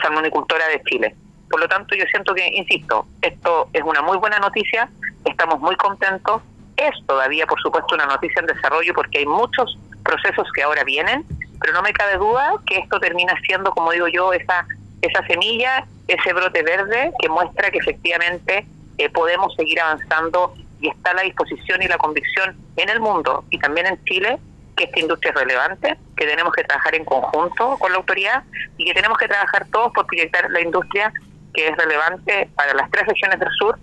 salmonicultora 0.02 0.68
de 0.68 0.82
Chile. 0.84 1.16
Por 1.50 1.60
lo 1.60 1.68
tanto, 1.68 1.96
yo 1.96 2.06
siento 2.06 2.34
que, 2.34 2.48
insisto, 2.48 3.06
esto 3.22 3.70
es 3.74 3.82
una 3.84 4.02
muy 4.02 4.18
buena 4.18 4.40
noticia, 4.40 4.90
estamos 5.26 5.60
muy 5.60 5.76
contentos. 5.76 6.42
Es 6.76 6.94
todavía, 7.08 7.46
por 7.48 7.60
supuesto, 7.62 7.96
una 7.96 8.06
noticia 8.06 8.40
en 8.40 8.48
desarrollo 8.48 8.94
porque 8.94 9.20
hay 9.20 9.26
muchos 9.26 9.78
procesos 10.04 10.48
que 10.54 10.64
ahora 10.64 10.84
vienen, 10.84 11.26
pero 11.60 11.74
no 11.74 11.82
me 11.82 11.94
cabe 11.94 12.18
duda 12.18 12.54
que 12.66 12.78
esto 12.78 13.00
termina 13.00 13.34
siendo, 13.46 13.72
como 13.72 13.92
digo 13.92 14.08
yo, 14.08 14.34
esa, 14.34 14.66
esa 15.02 15.26
semilla, 15.26 15.86
ese 16.08 16.34
brote 16.34 16.64
verde 16.64 17.12
que 17.20 17.30
muestra 17.30 17.72
que 17.72 17.80
efectivamente 17.80 18.66
eh, 18.98 19.10
podemos 19.10 19.56
seguir 19.56 19.80
avanzando 19.82 20.54
y 20.80 20.90
está 20.90 21.14
la 21.14 21.24
disposición 21.24 21.82
y 21.82 21.88
la 21.88 21.98
convicción 21.98 22.56
en 22.76 22.90
el 22.90 23.00
mundo 23.00 23.44
y 23.50 23.60
también 23.60 23.88
en 23.88 24.04
Chile 24.06 24.38
que 24.76 24.86
esta 24.86 25.00
industria 25.00 25.32
es 25.32 25.38
relevante, 25.38 25.98
que 26.16 26.26
tenemos 26.26 26.54
que 26.54 26.64
trabajar 26.64 26.94
en 26.96 27.04
conjunto 27.04 27.78
con 27.80 27.92
la 27.92 27.98
autoridad 27.98 28.44
y 28.78 28.86
que 28.86 28.94
tenemos 28.94 29.18
que 29.18 29.28
trabajar 29.28 29.66
todos 29.72 29.92
por 29.92 30.06
proyectar 30.06 30.50
la 30.52 30.62
industria 30.62 31.12
que 31.58 31.68
es 31.68 31.76
relevante 31.76 32.50
para 32.56 32.76
las 32.76 32.90
tres 32.92 33.08
regiones 33.08 33.40
del 33.40 33.50
sur 33.58 33.80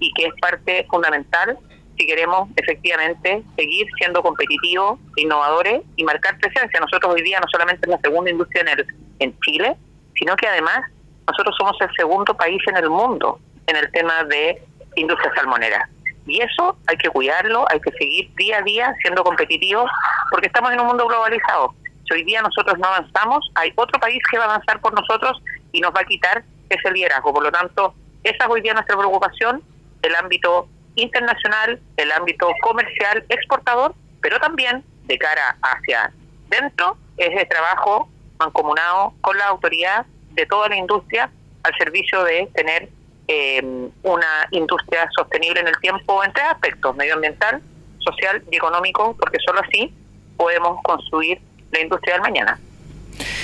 y 0.00 0.10
que 0.14 0.24
es 0.24 0.32
parte 0.40 0.86
fundamental 0.88 1.58
si 1.98 2.06
queremos 2.06 2.48
efectivamente 2.56 3.42
seguir 3.54 3.86
siendo 3.98 4.22
competitivos, 4.22 4.98
innovadores 5.16 5.82
y 5.96 6.04
marcar 6.04 6.38
presencia. 6.38 6.80
Nosotros 6.80 7.12
hoy 7.12 7.22
día 7.22 7.38
no 7.38 7.46
solamente 7.50 7.82
es 7.82 7.90
la 7.90 8.00
segunda 8.00 8.30
industria 8.30 8.62
en, 8.62 8.68
el, 8.68 8.86
en 9.18 9.38
Chile, 9.40 9.76
sino 10.14 10.36
que 10.36 10.46
además 10.48 10.80
nosotros 11.26 11.54
somos 11.58 11.76
el 11.82 11.90
segundo 11.98 12.34
país 12.34 12.62
en 12.66 12.76
el 12.78 12.88
mundo 12.88 13.38
en 13.66 13.76
el 13.76 13.92
tema 13.92 14.24
de 14.24 14.62
industria 14.96 15.30
salmonera. 15.34 15.86
Y 16.26 16.40
eso 16.40 16.78
hay 16.86 16.96
que 16.96 17.10
cuidarlo, 17.10 17.66
hay 17.70 17.80
que 17.80 17.90
seguir 17.92 18.34
día 18.36 18.58
a 18.58 18.62
día 18.62 18.94
siendo 19.02 19.22
competitivos, 19.22 19.90
porque 20.30 20.46
estamos 20.46 20.72
en 20.72 20.80
un 20.80 20.86
mundo 20.86 21.06
globalizado. 21.06 21.74
Si 22.08 22.14
hoy 22.14 22.24
día 22.24 22.40
nosotros 22.40 22.78
no 22.78 22.86
avanzamos, 22.86 23.50
hay 23.54 23.70
otro 23.76 24.00
país 24.00 24.18
que 24.30 24.38
va 24.38 24.44
a 24.44 24.54
avanzar 24.54 24.80
por 24.80 24.94
nosotros 24.94 25.42
y 25.72 25.80
nos 25.80 25.92
va 25.94 26.00
a 26.00 26.04
quitar 26.04 26.42
ese 26.68 26.90
liderazgo. 26.90 27.32
Por 27.32 27.42
lo 27.42 27.52
tanto, 27.52 27.94
esa 28.24 28.44
es 28.44 28.50
hoy 28.50 28.60
día 28.60 28.74
nuestra 28.74 28.96
preocupación, 28.96 29.62
el 30.02 30.14
ámbito 30.14 30.68
internacional, 30.94 31.80
el 31.96 32.12
ámbito 32.12 32.48
comercial, 32.62 33.24
exportador, 33.28 33.94
pero 34.20 34.38
también 34.40 34.84
de 35.04 35.18
cara 35.18 35.56
hacia 35.62 36.12
dentro 36.48 36.96
es 37.16 37.34
de 37.34 37.44
trabajo 37.46 38.08
mancomunado 38.38 39.14
con 39.20 39.36
la 39.38 39.46
autoridad 39.46 40.06
de 40.32 40.46
toda 40.46 40.68
la 40.68 40.76
industria 40.76 41.30
al 41.62 41.74
servicio 41.76 42.22
de 42.24 42.48
tener 42.54 42.88
eh, 43.26 43.90
una 44.02 44.48
industria 44.52 45.08
sostenible 45.16 45.60
en 45.60 45.68
el 45.68 45.78
tiempo 45.80 46.22
en 46.24 46.32
tres 46.32 46.46
aspectos, 46.50 46.96
medioambiental, 46.96 47.60
social 47.98 48.42
y 48.50 48.56
económico, 48.56 49.16
porque 49.18 49.38
solo 49.44 49.60
así 49.60 49.92
podemos 50.36 50.82
construir 50.82 51.40
la 51.72 51.80
industria 51.80 52.14
del 52.14 52.22
mañana. 52.22 52.58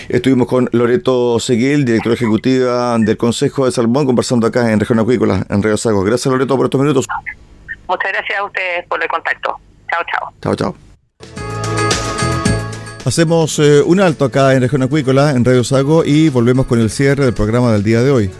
Estuvimos 0.09 0.47
con 0.47 0.69
Loreto 0.73 1.39
Seguil, 1.41 1.85
directora 1.85 2.15
ejecutiva 2.15 2.97
del 2.99 3.17
Consejo 3.17 3.67
de 3.67 3.73
Salmón, 3.73 4.07
conversando 4.07 4.47
acá 4.47 4.71
en 4.71 4.81
Región 4.81 4.99
Acuícola, 4.99 5.47
en 5.49 5.63
Río 5.63 5.77
Sago. 5.77 6.03
Gracias, 6.03 6.31
Loreto, 6.31 6.57
por 6.57 6.67
estos 6.67 6.81
minutos. 6.81 7.07
Muchas 7.89 8.13
gracias 8.13 8.39
a 8.39 8.45
ustedes 8.45 8.87
por 8.87 9.03
el 9.03 9.09
contacto. 9.09 9.57
Chao, 9.91 10.03
chao. 10.11 10.33
Chao, 10.43 10.55
chao. 10.57 10.77
Hacemos 13.05 13.59
eh, 13.59 13.83
un 13.83 14.01
alto 14.01 14.25
acá 14.25 14.55
en 14.55 14.63
Región 14.63 14.83
Acuícola, 14.83 15.33
en 15.33 15.45
Radio 15.45 15.63
Sago, 15.63 16.05
y 16.05 16.31
volvemos 16.31 16.67
con 16.67 16.81
el 16.81 16.91
cierre 16.91 17.25
del 17.25 17.35
programa 17.35 17.73
del 17.73 17.83
día 17.83 18.03
de 18.03 18.11
hoy. 18.11 18.31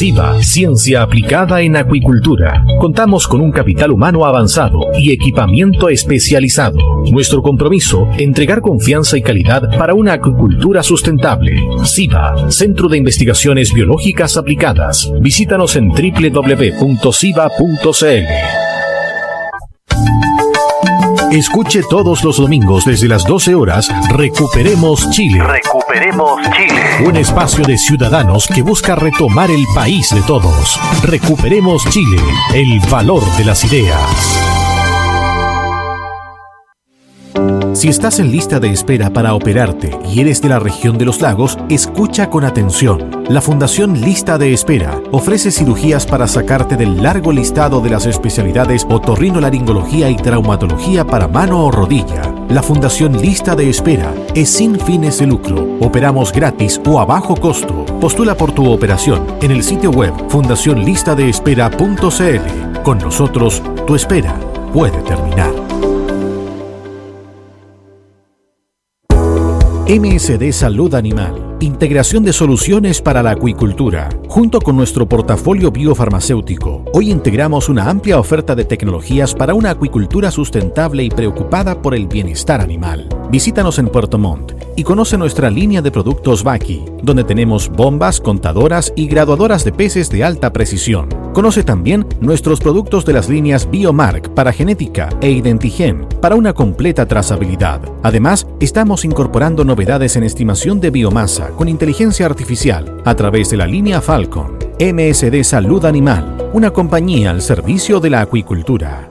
SIVA, 0.00 0.42
Ciencia 0.42 1.02
Aplicada 1.02 1.60
en 1.60 1.76
Acuicultura. 1.76 2.64
Contamos 2.80 3.28
con 3.28 3.42
un 3.42 3.52
capital 3.52 3.90
humano 3.90 4.24
avanzado 4.24 4.80
y 4.98 5.12
equipamiento 5.12 5.90
especializado. 5.90 7.04
Nuestro 7.12 7.42
compromiso, 7.42 8.08
entregar 8.16 8.62
confianza 8.62 9.18
y 9.18 9.22
calidad 9.22 9.76
para 9.78 9.92
una 9.92 10.14
acuicultura 10.14 10.82
sustentable. 10.82 11.62
SIVA, 11.84 12.50
Centro 12.50 12.88
de 12.88 12.96
Investigaciones 12.96 13.74
Biológicas 13.74 14.38
Aplicadas. 14.38 15.12
Visítanos 15.20 15.76
en 15.76 15.90
www.siva.cl. 15.90 16.70
Escuche 21.30 21.82
todos 21.88 22.24
los 22.24 22.38
domingos 22.38 22.86
desde 22.86 23.06
las 23.06 23.24
12 23.24 23.54
horas 23.54 23.88
Recuperemos 24.16 25.10
Chile. 25.10 25.40
Recuperemos 25.90 26.40
Chile. 26.56 27.08
Un 27.08 27.16
espacio 27.16 27.64
de 27.64 27.76
ciudadanos 27.76 28.46
que 28.46 28.62
busca 28.62 28.94
retomar 28.94 29.50
el 29.50 29.66
país 29.74 30.14
de 30.14 30.22
todos. 30.22 30.78
Recuperemos 31.02 31.84
Chile, 31.90 32.22
el 32.54 32.78
valor 32.88 33.24
de 33.36 33.44
las 33.44 33.64
ideas. 33.64 34.40
Si 37.72 37.88
estás 37.88 38.20
en 38.20 38.30
lista 38.30 38.60
de 38.60 38.70
espera 38.70 39.10
para 39.10 39.34
operarte 39.34 39.98
y 40.08 40.20
eres 40.20 40.40
de 40.40 40.50
la 40.50 40.60
región 40.60 40.96
de 40.96 41.06
los 41.06 41.20
lagos, 41.20 41.58
escucha 41.68 42.30
con 42.30 42.44
atención. 42.44 43.24
La 43.28 43.40
Fundación 43.40 44.00
Lista 44.00 44.38
de 44.38 44.52
Espera 44.52 45.00
ofrece 45.10 45.50
cirugías 45.50 46.06
para 46.06 46.28
sacarte 46.28 46.76
del 46.76 47.02
largo 47.02 47.32
listado 47.32 47.80
de 47.80 47.90
las 47.90 48.06
especialidades 48.06 48.86
otorrinolaringología 48.88 50.08
y 50.08 50.16
traumatología 50.16 51.04
para 51.04 51.26
mano 51.26 51.64
o 51.64 51.72
rodilla. 51.72 52.39
La 52.50 52.62
Fundación 52.64 53.16
Lista 53.16 53.54
de 53.54 53.70
Espera 53.70 54.12
es 54.34 54.50
sin 54.50 54.80
fines 54.80 55.20
de 55.20 55.28
lucro. 55.28 55.78
Operamos 55.80 56.32
gratis 56.32 56.80
o 56.84 56.98
a 56.98 57.04
bajo 57.04 57.36
costo. 57.36 57.86
Postula 58.00 58.36
por 58.36 58.50
tu 58.50 58.68
operación 58.68 59.24
en 59.40 59.52
el 59.52 59.62
sitio 59.62 59.92
web 59.92 60.12
fundacionlistadeespera.cl. 60.28 62.82
Con 62.82 62.98
nosotros, 62.98 63.62
tu 63.86 63.94
espera 63.94 64.34
puede 64.72 65.00
terminar. 65.02 65.69
MSD 69.90 70.52
Salud 70.52 70.94
Animal. 70.94 71.56
Integración 71.58 72.22
de 72.22 72.32
soluciones 72.32 73.02
para 73.02 73.24
la 73.24 73.32
acuicultura. 73.32 74.08
Junto 74.28 74.60
con 74.60 74.76
nuestro 74.76 75.08
portafolio 75.08 75.72
biofarmacéutico, 75.72 76.84
hoy 76.92 77.10
integramos 77.10 77.68
una 77.68 77.90
amplia 77.90 78.20
oferta 78.20 78.54
de 78.54 78.64
tecnologías 78.64 79.34
para 79.34 79.52
una 79.52 79.70
acuicultura 79.70 80.30
sustentable 80.30 81.02
y 81.02 81.10
preocupada 81.10 81.82
por 81.82 81.96
el 81.96 82.06
bienestar 82.06 82.60
animal. 82.60 83.08
Visítanos 83.32 83.80
en 83.80 83.88
Puerto 83.88 84.16
Montt 84.16 84.52
y 84.76 84.84
conoce 84.84 85.18
nuestra 85.18 85.50
línea 85.50 85.82
de 85.82 85.90
productos 85.90 86.44
Baki, 86.44 86.84
donde 87.02 87.24
tenemos 87.24 87.68
bombas, 87.68 88.20
contadoras 88.20 88.92
y 88.94 89.08
graduadoras 89.08 89.64
de 89.64 89.72
peces 89.72 90.08
de 90.08 90.22
alta 90.22 90.52
precisión. 90.52 91.19
Conoce 91.32 91.62
también 91.62 92.06
nuestros 92.20 92.58
productos 92.58 93.04
de 93.04 93.12
las 93.12 93.28
líneas 93.28 93.70
Biomark 93.70 94.34
para 94.34 94.52
genética 94.52 95.08
e 95.20 95.30
Identigen 95.30 96.06
para 96.20 96.34
una 96.34 96.52
completa 96.52 97.06
trazabilidad. 97.06 97.80
Además, 98.02 98.46
estamos 98.58 99.04
incorporando 99.04 99.64
novedades 99.64 100.16
en 100.16 100.24
estimación 100.24 100.80
de 100.80 100.90
biomasa 100.90 101.50
con 101.50 101.68
inteligencia 101.68 102.26
artificial 102.26 103.00
a 103.04 103.14
través 103.14 103.48
de 103.50 103.58
la 103.58 103.66
línea 103.66 104.00
Falcon. 104.00 104.58
MSD 104.80 105.44
Salud 105.44 105.84
Animal, 105.84 106.50
una 106.52 106.70
compañía 106.70 107.30
al 107.30 107.42
servicio 107.42 108.00
de 108.00 108.10
la 108.10 108.22
acuicultura. 108.22 109.09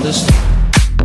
understand. 0.03 0.52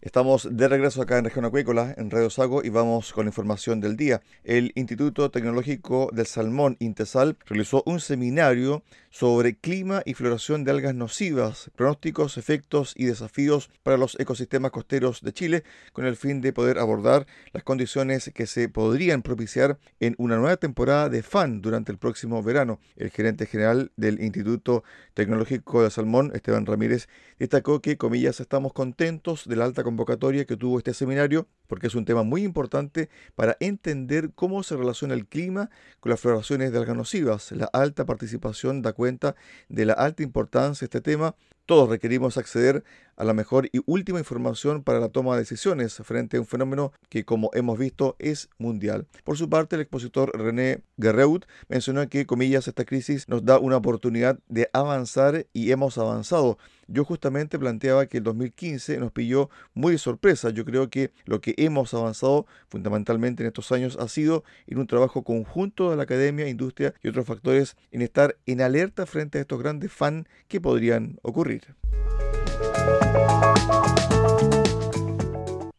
Estamos 0.00 0.48
de 0.50 0.66
regreso 0.66 1.00
acá 1.00 1.18
en 1.18 1.24
Región 1.24 1.44
Acuícola, 1.44 1.94
en 1.96 2.10
Radio 2.10 2.28
Sago, 2.30 2.64
y 2.64 2.68
vamos 2.68 3.12
con 3.12 3.26
la 3.26 3.28
información 3.28 3.80
del 3.80 3.96
día. 3.96 4.22
El 4.42 4.72
Instituto 4.74 5.30
Tecnológico 5.30 6.10
del 6.12 6.26
Salmón, 6.26 6.76
Intesal, 6.80 7.36
realizó 7.46 7.84
un 7.86 8.00
seminario 8.00 8.82
sobre 9.18 9.56
clima 9.56 10.00
y 10.04 10.14
floración 10.14 10.62
de 10.62 10.70
algas 10.70 10.94
nocivas, 10.94 11.72
pronósticos, 11.74 12.38
efectos 12.38 12.94
y 12.96 13.06
desafíos 13.06 13.68
para 13.82 13.96
los 13.96 14.16
ecosistemas 14.20 14.70
costeros 14.70 15.22
de 15.22 15.32
Chile, 15.32 15.64
con 15.92 16.06
el 16.06 16.14
fin 16.14 16.40
de 16.40 16.52
poder 16.52 16.78
abordar 16.78 17.26
las 17.52 17.64
condiciones 17.64 18.30
que 18.32 18.46
se 18.46 18.68
podrían 18.68 19.22
propiciar 19.22 19.80
en 19.98 20.14
una 20.18 20.36
nueva 20.36 20.56
temporada 20.56 21.08
de 21.08 21.24
FAN 21.24 21.62
durante 21.62 21.90
el 21.90 21.98
próximo 21.98 22.44
verano. 22.44 22.78
El 22.94 23.10
gerente 23.10 23.46
general 23.46 23.90
del 23.96 24.22
Instituto 24.22 24.84
Tecnológico 25.14 25.82
de 25.82 25.90
Salmón, 25.90 26.30
Esteban 26.32 26.64
Ramírez, 26.64 27.08
destacó 27.40 27.82
que, 27.82 27.96
comillas, 27.96 28.38
estamos 28.38 28.72
contentos 28.72 29.48
de 29.48 29.56
la 29.56 29.64
alta 29.64 29.82
convocatoria 29.82 30.44
que 30.44 30.56
tuvo 30.56 30.78
este 30.78 30.94
seminario, 30.94 31.48
porque 31.68 31.86
es 31.86 31.94
un 31.94 32.04
tema 32.04 32.24
muy 32.24 32.42
importante 32.42 33.08
para 33.36 33.56
entender 33.60 34.32
cómo 34.34 34.64
se 34.64 34.76
relaciona 34.76 35.14
el 35.14 35.26
clima 35.26 35.70
con 36.00 36.10
las 36.10 36.20
floraciones 36.20 36.72
de 36.72 36.78
algas 36.78 36.96
nocivas, 36.96 37.52
la 37.52 37.66
alta 37.72 38.04
participación 38.04 38.82
de 38.82 38.92
cuenta 38.92 39.36
de 39.68 39.84
la 39.86 39.92
alta 39.92 40.24
importancia 40.24 40.80
de 40.80 40.86
este 40.86 41.00
tema, 41.00 41.36
todos 41.68 41.90
requerimos 41.90 42.38
acceder 42.38 42.82
a 43.18 43.24
la 43.24 43.34
mejor 43.34 43.68
y 43.72 43.82
última 43.84 44.20
información 44.20 44.82
para 44.82 45.00
la 45.00 45.10
toma 45.10 45.34
de 45.34 45.40
decisiones 45.40 45.94
frente 45.96 46.38
a 46.38 46.40
un 46.40 46.46
fenómeno 46.46 46.92
que, 47.10 47.26
como 47.26 47.50
hemos 47.52 47.78
visto, 47.78 48.16
es 48.18 48.48
mundial. 48.56 49.06
Por 49.22 49.36
su 49.36 49.50
parte, 49.50 49.76
el 49.76 49.82
expositor 49.82 50.32
René 50.34 50.80
Guerreut 50.96 51.44
mencionó 51.68 52.08
que, 52.08 52.24
comillas, 52.24 52.68
esta 52.68 52.86
crisis 52.86 53.28
nos 53.28 53.44
da 53.44 53.58
una 53.58 53.76
oportunidad 53.76 54.38
de 54.48 54.70
avanzar 54.72 55.46
y 55.52 55.70
hemos 55.70 55.98
avanzado. 55.98 56.56
Yo 56.86 57.04
justamente 57.04 57.58
planteaba 57.58 58.06
que 58.06 58.16
el 58.16 58.24
2015 58.24 58.96
nos 58.96 59.12
pilló 59.12 59.50
muy 59.74 59.92
de 59.92 59.98
sorpresa. 59.98 60.48
Yo 60.48 60.64
creo 60.64 60.88
que 60.88 61.12
lo 61.26 61.42
que 61.42 61.54
hemos 61.58 61.92
avanzado 61.92 62.46
fundamentalmente 62.68 63.42
en 63.42 63.48
estos 63.48 63.72
años 63.72 63.98
ha 64.00 64.08
sido 64.08 64.42
en 64.66 64.78
un 64.78 64.86
trabajo 64.86 65.22
conjunto 65.22 65.90
de 65.90 65.96
la 65.96 66.04
academia, 66.04 66.48
industria 66.48 66.94
y 67.02 67.08
otros 67.08 67.26
factores 67.26 67.76
en 67.90 68.00
estar 68.00 68.38
en 68.46 68.62
alerta 68.62 69.04
frente 69.04 69.36
a 69.36 69.42
estos 69.42 69.60
grandes 69.60 69.92
fans 69.92 70.26
que 70.48 70.62
podrían 70.62 71.18
ocurrir. 71.20 71.57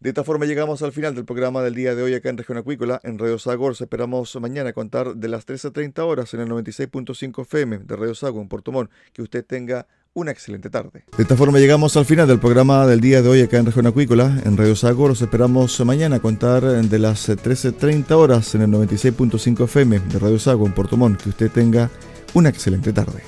De 0.02 0.10
esta 0.10 0.24
forma 0.24 0.46
llegamos 0.46 0.82
al 0.82 0.94
final 0.94 1.14
del 1.14 1.26
programa 1.26 1.62
del 1.62 1.76
día 1.76 1.94
de 1.94 2.02
hoy 2.02 2.14
acá 2.14 2.30
en 2.30 2.38
Región 2.38 2.58
Acuícola, 2.58 3.02
en 3.04 3.20
Radio 3.20 3.38
Sagor. 3.38 3.74
Esperamos 3.74 4.34
mañana 4.40 4.72
contar 4.72 5.16
de 5.16 5.28
las 5.28 5.46
13.30 5.46 6.00
horas 6.00 6.34
en 6.34 6.40
el 6.40 6.48
96.5 6.48 7.42
FM 7.42 7.80
de 7.80 7.96
Radio 7.98 8.16
Sago 8.16 8.42
en 8.42 8.48
Portomón. 8.48 8.90
Que 9.12 9.22
usted 9.22 9.46
tenga 9.46 9.88
una 10.14 10.32
excelente 10.32 10.70
tarde. 10.70 11.04
De 11.18 11.24
esta 11.24 11.36
forma 11.36 11.60
llegamos 11.60 11.98
al 11.98 12.06
final 12.06 12.30
del 12.30 12.40
programa 12.40 12.88
del 12.88 13.02
día 13.02 13.22
de 13.22 13.28
hoy 13.28 13.42
acá 13.42 13.58
en 13.58 13.66
Región 13.66 13.88
Acuícola, 13.88 14.42
en 14.46 14.56
Radio 14.56 14.76
Sago. 14.78 15.10
Los 15.10 15.22
esperamos 15.22 15.78
mañana 15.82 16.16
a 16.16 16.20
contar 16.22 16.64
de 16.64 17.00
las 17.00 17.28
13.30 17.28 18.12
horas 18.12 18.56
en 18.56 18.62
el 18.62 18.70
96.5 18.70 19.66
FM 19.66 20.00
de 20.00 20.18
Radio 20.18 20.40
Sago 20.40 20.66
en 20.66 20.74
Puerto 20.74 20.96
Montt. 20.96 21.22
Que 21.22 21.30
usted 21.30 21.52
tenga 21.52 21.90
una 22.34 22.48
excelente 22.48 22.94
tarde. 22.94 23.22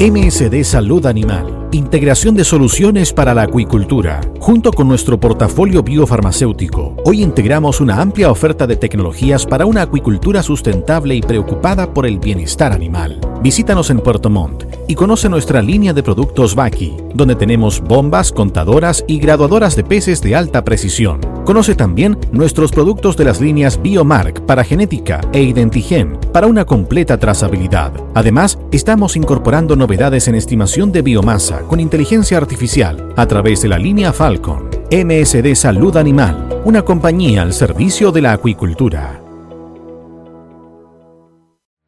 MSD 0.00 0.62
Salud 0.62 1.04
Animal. 1.06 1.68
Integración 1.72 2.36
de 2.36 2.44
soluciones 2.44 3.12
para 3.12 3.34
la 3.34 3.42
acuicultura. 3.42 4.20
Junto 4.38 4.70
con 4.70 4.86
nuestro 4.86 5.18
portafolio 5.18 5.82
biofarmacéutico, 5.82 6.94
hoy 7.04 7.20
integramos 7.20 7.80
una 7.80 8.00
amplia 8.00 8.30
oferta 8.30 8.68
de 8.68 8.76
tecnologías 8.76 9.44
para 9.44 9.66
una 9.66 9.82
acuicultura 9.82 10.44
sustentable 10.44 11.16
y 11.16 11.20
preocupada 11.20 11.92
por 11.92 12.06
el 12.06 12.20
bienestar 12.20 12.70
animal. 12.70 13.20
Visítanos 13.40 13.90
en 13.90 14.00
Puerto 14.00 14.30
Montt 14.30 14.64
y 14.88 14.96
conoce 14.96 15.28
nuestra 15.28 15.62
línea 15.62 15.92
de 15.92 16.02
productos 16.02 16.56
Baki, 16.56 16.96
donde 17.14 17.36
tenemos 17.36 17.80
bombas, 17.80 18.32
contadoras 18.32 19.04
y 19.06 19.18
graduadoras 19.18 19.76
de 19.76 19.84
peces 19.84 20.20
de 20.20 20.34
alta 20.34 20.64
precisión. 20.64 21.20
Conoce 21.44 21.76
también 21.76 22.18
nuestros 22.32 22.72
productos 22.72 23.16
de 23.16 23.24
las 23.24 23.40
líneas 23.40 23.80
Biomark 23.80 24.44
para 24.44 24.64
genética 24.64 25.20
e 25.32 25.42
Identigen 25.42 26.18
para 26.32 26.48
una 26.48 26.64
completa 26.64 27.16
trazabilidad. 27.18 27.92
Además, 28.14 28.58
estamos 28.72 29.14
incorporando 29.16 29.76
novedades 29.76 30.26
en 30.26 30.34
estimación 30.34 30.90
de 30.90 31.02
biomasa 31.02 31.60
con 31.60 31.78
inteligencia 31.78 32.38
artificial 32.38 33.12
a 33.16 33.26
través 33.26 33.62
de 33.62 33.68
la 33.68 33.78
línea 33.78 34.12
Falcon. 34.12 34.68
MSD 34.90 35.54
Salud 35.54 35.96
Animal, 35.96 36.62
una 36.64 36.82
compañía 36.82 37.42
al 37.42 37.52
servicio 37.52 38.10
de 38.10 38.22
la 38.22 38.32
acuicultura. 38.32 39.17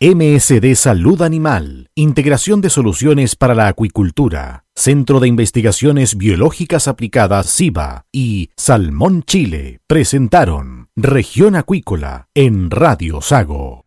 MSD 0.00 0.74
Salud 0.74 1.22
Animal. 1.22 1.88
Integración 1.94 2.60
de 2.60 2.68
soluciones 2.68 3.36
para 3.36 3.54
la 3.54 3.68
acuicultura. 3.68 4.64
Centro 4.74 5.20
de 5.20 5.28
Investigaciones 5.28 6.16
Biológicas 6.16 6.88
Aplicadas 6.88 7.46
SIBA 7.46 8.04
y 8.12 8.50
Salmón 8.56 9.22
Chile 9.22 9.80
presentaron 9.86 10.88
Región 10.96 11.56
Acuícola 11.56 12.28
en 12.34 12.70
Radio 12.70 13.20
Sago. 13.20 13.83